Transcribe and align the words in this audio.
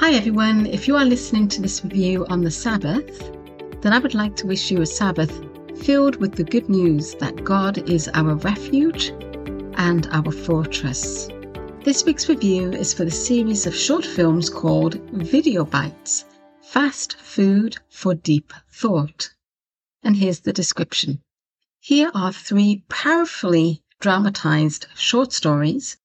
Hi 0.00 0.14
everyone, 0.14 0.64
if 0.64 0.88
you 0.88 0.96
are 0.96 1.04
listening 1.04 1.46
to 1.48 1.60
this 1.60 1.84
review 1.84 2.24
on 2.30 2.40
the 2.40 2.50
Sabbath, 2.50 3.30
then 3.82 3.92
I 3.92 3.98
would 3.98 4.14
like 4.14 4.34
to 4.36 4.46
wish 4.46 4.70
you 4.70 4.80
a 4.80 4.86
Sabbath 4.86 5.30
filled 5.78 6.16
with 6.16 6.36
the 6.36 6.42
good 6.42 6.70
news 6.70 7.14
that 7.16 7.44
God 7.44 7.86
is 7.86 8.08
our 8.14 8.34
refuge 8.36 9.08
and 9.74 10.08
our 10.10 10.32
fortress. 10.32 11.28
This 11.84 12.06
week's 12.06 12.30
review 12.30 12.72
is 12.72 12.94
for 12.94 13.04
the 13.04 13.10
series 13.10 13.66
of 13.66 13.76
short 13.76 14.06
films 14.06 14.48
called 14.48 14.94
Video 15.12 15.66
Bites 15.66 16.24
Fast 16.62 17.18
Food 17.18 17.76
for 17.90 18.14
Deep 18.14 18.54
Thought. 18.72 19.34
And 20.02 20.16
here's 20.16 20.40
the 20.40 20.54
description. 20.54 21.20
Here 21.78 22.10
are 22.14 22.32
three 22.32 22.84
powerfully 22.88 23.82
dramatized 24.00 24.86
short 24.94 25.34
stories 25.34 25.98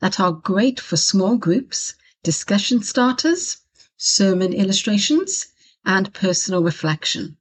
that 0.00 0.18
are 0.18 0.32
great 0.32 0.80
for 0.80 0.96
small 0.96 1.36
groups, 1.36 1.96
discussion 2.22 2.82
starters, 2.82 3.58
sermon 3.96 4.52
illustrations, 4.52 5.48
and 5.84 6.12
personal 6.14 6.62
reflection. 6.62 7.36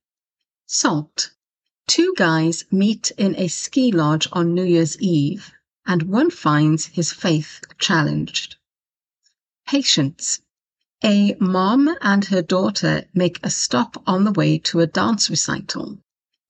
Salt. 0.66 1.32
Two 1.88 2.14
guys 2.18 2.66
meet 2.72 3.12
in 3.18 3.36
a 3.36 3.48
ski 3.48 3.92
lodge 3.92 4.28
on 4.32 4.54
New 4.54 4.64
Year's 4.64 5.00
Eve, 5.00 5.52
and 5.86 6.04
one 6.04 6.30
finds 6.30 6.88
his 6.88 7.12
faith 7.12 7.62
challenged. 7.80 8.56
Patience. 9.68 10.42
A 11.04 11.36
mom 11.40 11.96
and 12.02 12.26
her 12.26 12.42
daughter 12.42 13.06
make 13.14 13.40
a 13.44 13.50
stop 13.50 14.02
on 14.06 14.24
the 14.24 14.32
way 14.32 14.58
to 14.60 14.80
a 14.80 14.88
dance 14.88 15.30
recital 15.30 16.00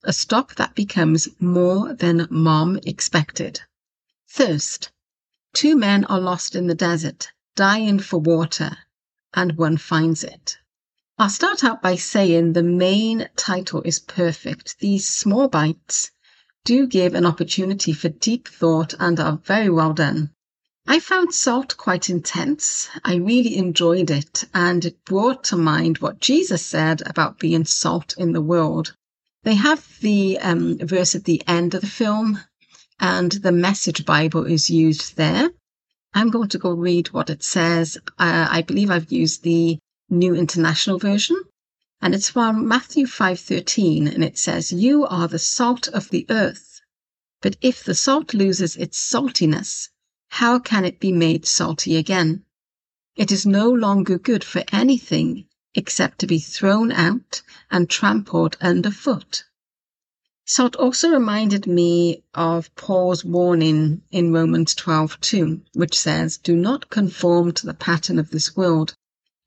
a 0.04 0.12
stop 0.12 0.56
that 0.56 0.74
becomes 0.74 1.28
more 1.38 1.94
than 1.94 2.26
mom 2.28 2.76
expected. 2.84 3.60
Thirst. 4.28 4.90
Two 5.54 5.76
men 5.76 6.04
are 6.06 6.18
lost 6.18 6.56
in 6.56 6.66
the 6.66 6.74
desert, 6.74 7.30
dying 7.54 7.98
for 7.98 8.18
water, 8.18 8.78
and 9.34 9.56
one 9.56 9.76
finds 9.76 10.24
it. 10.24 10.56
I'll 11.18 11.28
start 11.28 11.62
out 11.62 11.82
by 11.82 11.96
saying 11.96 12.52
the 12.52 12.62
main 12.62 13.28
title 13.36 13.82
is 13.82 13.98
perfect. 13.98 14.78
These 14.80 15.06
small 15.06 15.48
bites 15.48 16.10
do 16.64 16.86
give 16.86 17.14
an 17.14 17.26
opportunity 17.26 17.92
for 17.92 18.08
deep 18.08 18.48
thought 18.48 18.94
and 18.98 19.20
are 19.20 19.36
very 19.44 19.68
well 19.68 19.92
done. 19.92 20.30
I 20.86 20.98
found 20.98 21.34
Salt 21.34 21.76
quite 21.76 22.10
intense. 22.10 22.88
I 23.04 23.14
really 23.16 23.56
enjoyed 23.56 24.10
it, 24.10 24.44
and 24.52 24.84
it 24.84 25.04
brought 25.04 25.44
to 25.44 25.56
mind 25.56 25.98
what 25.98 26.20
Jesus 26.20 26.64
said 26.66 27.02
about 27.06 27.38
being 27.38 27.64
salt 27.64 28.14
in 28.18 28.32
the 28.32 28.42
world. 28.42 28.96
They 29.44 29.54
have 29.54 29.86
the 30.00 30.38
um, 30.38 30.78
verse 30.78 31.14
at 31.14 31.24
the 31.24 31.42
end 31.46 31.74
of 31.74 31.82
the 31.82 31.86
film, 31.86 32.40
and 32.98 33.30
the 33.30 33.52
Message 33.52 34.04
Bible 34.04 34.44
is 34.44 34.70
used 34.70 35.16
there. 35.16 35.50
I'm 36.14 36.28
going 36.28 36.50
to 36.50 36.58
go 36.58 36.72
read 36.72 37.08
what 37.12 37.30
it 37.30 37.42
says. 37.42 37.96
Uh, 38.18 38.46
I 38.50 38.60
believe 38.60 38.90
I've 38.90 39.10
used 39.10 39.42
the 39.42 39.78
New 40.10 40.34
International 40.34 40.98
Version, 40.98 41.42
and 42.02 42.14
it's 42.14 42.28
from 42.28 42.68
Matthew 42.68 43.06
5:13, 43.06 44.06
and 44.06 44.22
it 44.22 44.36
says, 44.36 44.72
"You 44.72 45.06
are 45.06 45.26
the 45.26 45.38
salt 45.38 45.88
of 45.88 46.10
the 46.10 46.26
earth, 46.28 46.82
but 47.40 47.56
if 47.62 47.82
the 47.82 47.94
salt 47.94 48.34
loses 48.34 48.76
its 48.76 48.98
saltiness, 48.98 49.88
how 50.28 50.58
can 50.58 50.84
it 50.84 51.00
be 51.00 51.12
made 51.12 51.46
salty 51.46 51.96
again? 51.96 52.44
It 53.16 53.32
is 53.32 53.46
no 53.46 53.70
longer 53.70 54.18
good 54.18 54.44
for 54.44 54.64
anything 54.70 55.46
except 55.74 56.18
to 56.18 56.26
be 56.26 56.38
thrown 56.38 56.92
out 56.92 57.40
and 57.70 57.88
trampled 57.88 58.58
underfoot. 58.60 59.44
So 60.54 60.66
it 60.66 60.76
also 60.76 61.08
reminded 61.08 61.66
me 61.66 62.24
of 62.34 62.74
Paul's 62.76 63.24
warning 63.24 64.02
in 64.10 64.34
Romans 64.34 64.74
12:2, 64.74 65.62
which 65.72 65.98
says, 65.98 66.36
"Do 66.36 66.54
not 66.54 66.90
conform 66.90 67.52
to 67.52 67.64
the 67.64 67.72
pattern 67.72 68.18
of 68.18 68.28
this 68.28 68.54
world, 68.54 68.94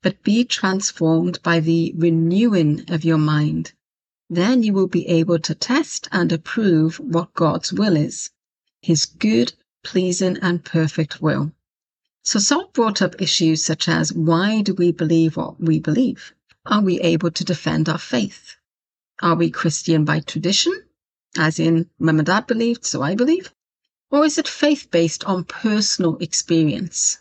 but 0.02 0.24
be 0.24 0.42
transformed 0.42 1.38
by 1.44 1.60
the 1.60 1.94
renewing 1.96 2.86
of 2.88 3.04
your 3.04 3.18
mind. 3.18 3.72
Then 4.28 4.64
you 4.64 4.72
will 4.72 4.88
be 4.88 5.06
able 5.06 5.38
to 5.38 5.54
test 5.54 6.08
and 6.10 6.32
approve 6.32 6.98
what 6.98 7.32
God's 7.34 7.72
will 7.72 7.94
is, 7.96 8.30
his 8.82 9.06
good, 9.06 9.52
pleasing, 9.84 10.36
and 10.42 10.64
perfect 10.64 11.22
will." 11.22 11.52
So 12.24 12.40
Salt 12.40 12.72
brought 12.74 13.00
up 13.00 13.22
issues 13.22 13.64
such 13.64 13.88
as 13.88 14.12
why 14.12 14.60
do 14.60 14.74
we 14.74 14.90
believe 14.90 15.36
what 15.36 15.60
we 15.60 15.78
believe? 15.78 16.34
Are 16.64 16.82
we 16.82 17.00
able 17.00 17.30
to 17.30 17.44
defend 17.44 17.88
our 17.88 17.96
faith? 17.96 18.56
Are 19.22 19.36
we 19.36 19.50
Christian 19.50 20.04
by 20.04 20.18
tradition, 20.18 20.72
as 21.38 21.58
in 21.58 21.90
mum 21.98 22.18
and 22.18 22.26
dad 22.26 22.46
believed, 22.46 22.84
so 22.86 23.02
I 23.02 23.14
believe? 23.14 23.52
Or 24.10 24.24
is 24.24 24.38
it 24.38 24.48
faith 24.48 24.90
based 24.90 25.24
on 25.24 25.44
personal 25.44 26.16
experience? 26.18 27.18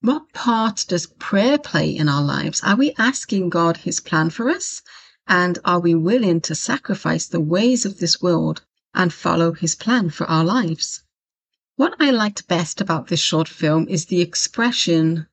What 0.00 0.32
part 0.32 0.86
does 0.88 1.06
prayer 1.06 1.58
play 1.58 1.94
in 1.94 2.08
our 2.08 2.22
lives? 2.22 2.62
Are 2.62 2.76
we 2.76 2.94
asking 2.96 3.50
God 3.50 3.76
his 3.76 4.00
plan 4.00 4.30
for 4.30 4.48
us? 4.48 4.80
And 5.26 5.58
are 5.64 5.80
we 5.80 5.94
willing 5.94 6.40
to 6.42 6.54
sacrifice 6.54 7.26
the 7.26 7.40
ways 7.40 7.84
of 7.84 7.98
this 7.98 8.22
world 8.22 8.62
and 8.94 9.12
follow 9.12 9.52
his 9.52 9.74
plan 9.74 10.10
for 10.10 10.26
our 10.26 10.44
lives? 10.44 11.02
What 11.76 11.94
I 12.00 12.10
liked 12.10 12.48
best 12.48 12.80
about 12.80 13.08
this 13.08 13.20
short 13.20 13.48
film 13.48 13.88
is 13.88 14.06
the 14.06 14.20
expression 14.20 15.26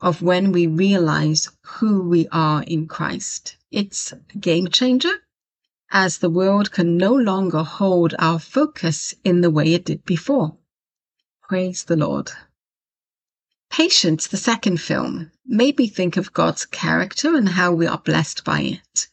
of 0.00 0.22
when 0.22 0.52
we 0.52 0.66
realize 0.66 1.50
who 1.62 2.02
we 2.02 2.28
are 2.28 2.62
in 2.62 2.86
Christ. 2.86 3.56
It's 3.70 4.12
a 4.12 4.20
game 4.38 4.68
changer 4.68 5.12
as 5.90 6.18
the 6.18 6.30
world 6.30 6.72
can 6.72 6.96
no 6.96 7.12
longer 7.14 7.62
hold 7.62 8.14
our 8.18 8.38
focus 8.38 9.14
in 9.24 9.40
the 9.40 9.50
way 9.50 9.74
it 9.74 9.84
did 9.84 10.04
before. 10.04 10.56
Praise 11.42 11.84
the 11.84 11.96
Lord. 11.96 12.32
Patience, 13.70 14.26
the 14.26 14.36
second 14.36 14.80
film, 14.80 15.30
made 15.44 15.78
me 15.78 15.86
think 15.86 16.16
of 16.16 16.32
God's 16.32 16.66
character 16.66 17.36
and 17.36 17.50
how 17.50 17.72
we 17.72 17.86
are 17.86 17.98
blessed 17.98 18.44
by 18.44 18.60
it. 18.60 19.08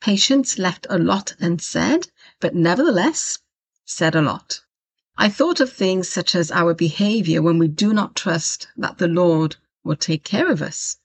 Patience 0.00 0.58
left 0.58 0.86
a 0.90 0.98
lot 0.98 1.34
unsaid, 1.38 2.10
but 2.40 2.54
nevertheless 2.54 3.38
said 3.84 4.14
a 4.14 4.22
lot. 4.22 4.62
I 5.16 5.28
thought 5.28 5.60
of 5.60 5.72
things 5.72 6.08
such 6.08 6.34
as 6.34 6.50
our 6.50 6.74
behavior 6.74 7.42
when 7.42 7.58
we 7.58 7.68
do 7.68 7.92
not 7.92 8.16
trust 8.16 8.66
that 8.76 8.98
the 8.98 9.08
Lord 9.08 9.56
will 9.84 9.96
take 9.96 10.24
care 10.24 10.50
of 10.50 10.62
us. 10.62 10.96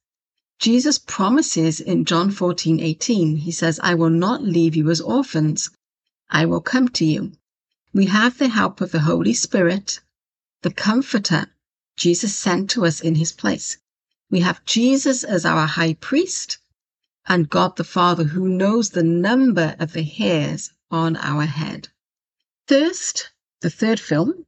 Jesus 0.60 0.98
promises 0.98 1.80
in 1.80 2.04
John 2.04 2.32
14, 2.32 2.80
18, 2.80 3.38
he 3.38 3.52
says, 3.52 3.80
I 3.84 3.94
will 3.94 4.10
not 4.10 4.44
leave 4.44 4.76
you 4.76 4.90
as 4.90 5.00
orphans. 5.00 5.70
I 6.30 6.46
will 6.46 6.62
come 6.62 6.90
to 6.90 7.06
you. 7.06 7.34
We 7.94 8.08
have 8.08 8.38
the 8.38 8.48
help 8.48 8.82
of 8.82 8.92
the 8.92 9.02
Holy 9.02 9.34
Spirit, 9.34 10.00
the 10.64 10.72
comforter 10.72 11.48
Jesus 11.96 12.36
sent 12.36 12.70
to 12.72 12.86
us 12.86 13.02
in 13.02 13.16
his 13.16 13.32
place. 13.32 13.78
We 14.30 14.40
have 14.42 14.66
Jesus 14.66 15.24
as 15.24 15.46
our 15.46 15.68
high 15.68 15.94
priest 15.94 16.58
and 17.28 17.50
God 17.50 17.76
the 17.76 17.84
Father 17.84 18.24
who 18.24 18.48
knows 18.48 18.90
the 18.90 19.04
number 19.04 19.76
of 19.80 19.94
the 19.94 20.04
hairs 20.04 20.72
on 20.90 21.18
our 21.18 21.46
head. 21.46 21.90
Thirst 22.68 23.32
the 23.62 23.70
third 23.70 24.00
film 24.00 24.46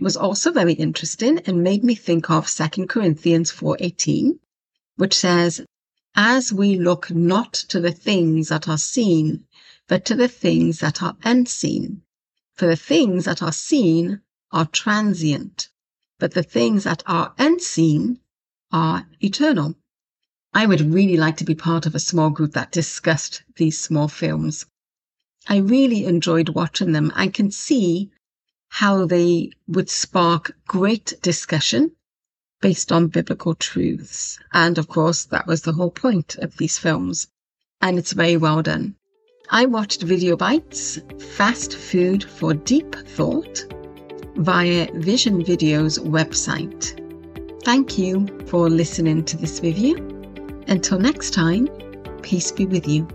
was 0.00 0.16
also 0.16 0.50
very 0.50 0.72
interesting 0.74 1.38
and 1.40 1.62
made 1.62 1.84
me 1.84 1.94
think 1.94 2.30
of 2.30 2.48
2 2.48 2.86
Corinthians 2.88 3.52
4:18, 3.52 4.38
which 4.96 5.14
says, 5.14 5.62
"As 6.14 6.52
we 6.52 6.78
look 6.78 7.10
not 7.10 7.54
to 7.54 7.80
the 7.80 7.92
things 7.92 8.48
that 8.48 8.68
are 8.68 8.76
seen, 8.76 9.46
but 9.88 10.04
to 10.04 10.14
the 10.14 10.28
things 10.28 10.80
that 10.80 11.02
are 11.02 11.16
unseen. 11.24 12.02
For 12.56 12.66
the 12.66 12.76
things 12.76 13.24
that 13.24 13.42
are 13.42 13.54
seen 13.54 14.20
are 14.50 14.66
transient, 14.66 15.70
but 16.18 16.34
the 16.34 16.42
things 16.42 16.84
that 16.84 17.02
are 17.06 17.32
unseen 17.38 18.20
are 18.70 19.08
eternal." 19.20 19.76
I 20.52 20.66
would 20.66 20.92
really 20.92 21.16
like 21.16 21.38
to 21.38 21.44
be 21.44 21.54
part 21.54 21.86
of 21.86 21.94
a 21.94 21.98
small 21.98 22.28
group 22.28 22.52
that 22.52 22.70
discussed 22.70 23.42
these 23.56 23.80
small 23.80 24.08
films. 24.08 24.66
I 25.48 25.56
really 25.56 26.04
enjoyed 26.04 26.50
watching 26.50 26.92
them. 26.92 27.10
I 27.14 27.28
can 27.28 27.50
see 27.50 28.10
how 28.68 29.06
they 29.06 29.52
would 29.66 29.88
spark 29.88 30.54
great 30.66 31.14
discussion 31.22 31.92
based 32.62 32.90
on 32.90 33.08
biblical 33.08 33.54
truths. 33.54 34.38
And 34.54 34.78
of 34.78 34.88
course, 34.88 35.24
that 35.24 35.46
was 35.46 35.60
the 35.60 35.72
whole 35.72 35.90
point 35.90 36.36
of 36.36 36.56
these 36.56 36.78
films. 36.78 37.28
And 37.82 37.98
it's 37.98 38.12
very 38.12 38.38
well 38.38 38.62
done. 38.62 38.94
I 39.50 39.66
watched 39.66 40.02
Video 40.02 40.34
Bites, 40.34 40.98
Fast 41.36 41.76
Food 41.76 42.24
for 42.24 42.54
Deep 42.54 42.94
Thought, 42.94 43.66
via 44.36 44.88
Vision 44.94 45.44
Video's 45.44 45.98
website. 45.98 46.98
Thank 47.62 47.98
you 47.98 48.26
for 48.46 48.70
listening 48.70 49.24
to 49.26 49.36
this 49.36 49.60
review. 49.60 49.96
Until 50.68 50.98
next 50.98 51.34
time, 51.34 51.68
peace 52.22 52.50
be 52.50 52.64
with 52.64 52.88
you. 52.88 53.06